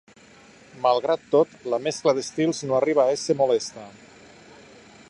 [0.85, 3.89] Malgrat tot, la mescla d'estils no arriba a ésser molesta.